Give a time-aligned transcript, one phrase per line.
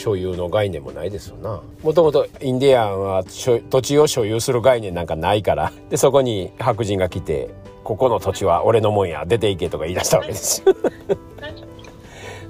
[0.00, 1.60] 所有の概念もないですよな。
[1.82, 5.72] もともとインディアンは土地を所有する概念なんかないから。
[5.90, 7.50] でそこに白人が来て
[7.84, 10.74] 「ここの土地は俺のもんや出ていけ」とか言い出したわけですよ。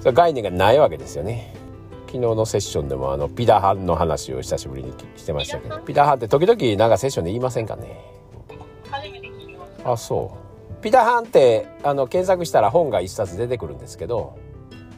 [0.01, 1.53] その概念がないわけですよね。
[2.07, 5.79] 昨日のセッションでもあのピダハンの話を久しぶりにしてましたけど。
[5.79, 6.17] ピダハン？
[6.17, 8.01] って時々なんかセッションで言いませんかね？
[9.85, 10.33] あそ
[10.79, 10.83] う。
[10.83, 14.39] ピダハンってあの検索したら本が一冊出てくるんですけど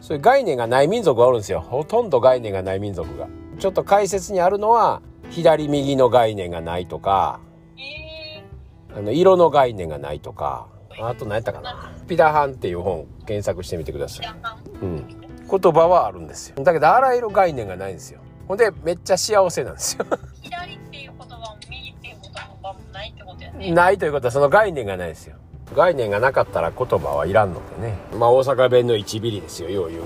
[0.03, 1.61] そういう概念がない民族がおるんですよ。
[1.61, 3.29] ほとんど概念がない民族が。
[3.61, 7.41] ちょっと解説にあるのは左右の概念がないとか、
[8.95, 10.67] あの色の概念がないとか
[10.99, 11.93] あと何やったかな。
[12.09, 14.35] ピダハンっていう本検索してみてください、
[14.83, 15.07] うん、
[15.49, 16.63] 言葉はあるんですよ。
[16.65, 18.21] だけどあらゆる概念がないんですよ。
[18.49, 20.05] ほんでめっちゃ幸せなんですよ。
[20.43, 23.71] 左っていう言葉も右っていう言葉もないってことやね。
[23.71, 25.37] ないということはその概念がないですよ
[25.73, 30.03] 概念がなかったら言葉はいらんのでねまあ大阪弁の1ビリですよよう言う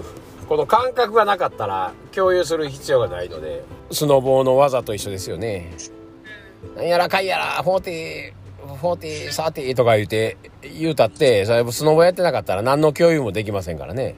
[0.48, 5.72] この感覚がなかったら共有する必要がないのでスノボーの技と一緒ですよね
[6.76, 14.16] なんやらかいやら40 40、30とか言うて、言うたって、それスノボやってなかったら何の共有もできませんからね。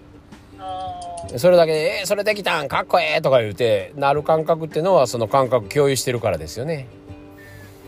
[1.36, 6.88] それだけで、えー、それできたんかっこええとか言うて、なる感覚っていうのはその感覚共有してるからですよね。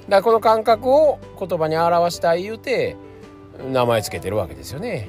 [0.08, 2.96] だからこの感覚を言葉に表したい言うて、
[3.72, 5.08] 名前つけてるわけですよね。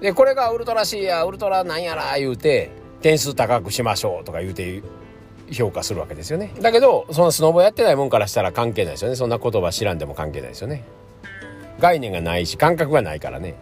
[0.00, 4.82] で、これがウルトラシーやウルトラなんやら言うて、点数高くしましょうとか言うて
[5.50, 6.52] 評価するわけですよね。
[6.60, 9.16] だけど、そのスノボやってないもんからしたら関係ないですよね。
[9.16, 10.84] そんな言葉知らんでも関係ないですよね。
[11.78, 13.54] 概念がないし、感覚がないからね。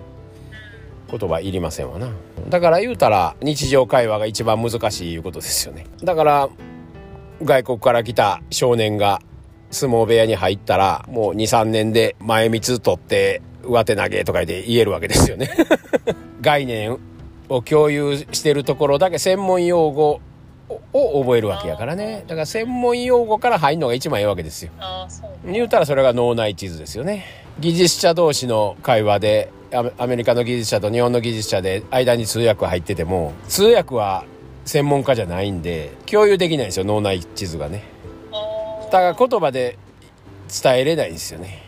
[1.11, 2.11] 言葉いりませんわな。
[2.49, 5.87] だから言うたら日常会話が一番難しいいうことですよね。
[6.03, 6.49] だから
[7.43, 9.21] 外国から来た少年が
[9.71, 15.51] 相撲部屋に入ったらもう23年で前三取って上手投げとかで言えるわけですよね。
[16.41, 16.99] 概念
[17.49, 20.21] を共有してるところだけ専門用語
[20.93, 22.25] を覚えるわけやからね。
[22.27, 24.73] だから専門用語から入るのが一番いいわけですよ。
[25.45, 27.25] 言うたらそれが脳内地図ですよね。
[27.61, 29.51] 技術者同士の会話で
[29.99, 34.25] アメリカの技術者と日本の技術者で間に通訳入ってても通訳は
[34.65, 37.85] 専門家じゃないんで共有できないんですよ脳内地図がね
[38.91, 39.79] だから言葉で
[40.63, 41.63] 伝えれないんですよね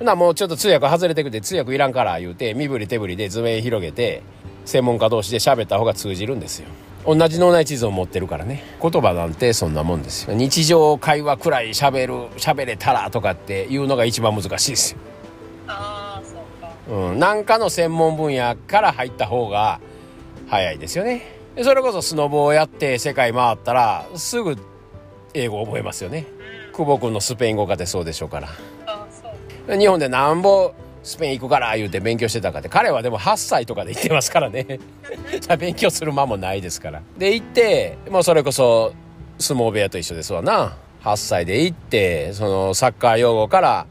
[0.00, 4.22] なもうちょっと通訳外れてくて通訳いらんから言うて身振り手振りで図面広げて
[4.64, 6.68] 専門家同士で喋った方が通じるんですよ
[7.04, 14.98] 同じ脳内地図を持ってるからね言葉なんてそんなもんですよ日常会話くらい喋る喋れたらとかっていうのが一番難しいですよ
[15.66, 19.80] ああそうかうん何かの専門分野から入った方が
[20.48, 24.56] 早いですよねそれこそスノボをやって世界回ったらすぐ
[25.34, 26.26] 英語覚えますよね、
[26.68, 28.48] うん、久保君のスペイン語かってそうでしょうから。
[29.78, 32.68] 日本でなんぼスペイン行くから言うて勉強してたかって。
[32.68, 34.78] 彼はでも8歳とかで行ってますからね。
[35.58, 37.02] 勉強する間もないですから。
[37.18, 38.92] で行ってもうそれこそ
[39.38, 40.76] 相撲部屋と一緒ですわな。
[41.02, 43.86] 8歳で行ってそのサッカー用語から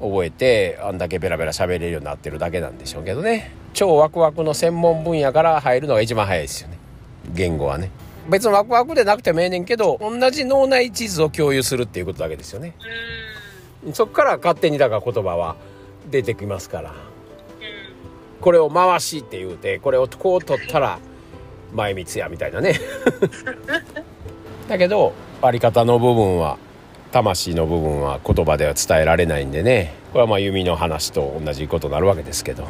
[0.00, 3.52] 覚えてあんだけベラベラ喋れるようになってるだけなんでしょうけどね。
[3.72, 6.78] 超ワクワクの専門分野から入るのが一番早いですよね。
[7.32, 7.90] 言語はね
[8.28, 12.74] 別にワクワクでなくてもええねんけど同じ脳内地図を共有するっていうことだけですよね。
[13.92, 15.56] そっから勝手にだから言葉は
[16.10, 16.94] 出てきますから、
[18.40, 20.98] これを回しって言うてこれをこう取ったら
[21.74, 22.80] 前三やみたいなね。
[24.68, 26.56] だけどあり方の部分は
[27.12, 29.94] 魂の部分は言葉では伝えられないんでね。
[30.12, 32.66] これはまあ弓の話と同じことになるわけですけど。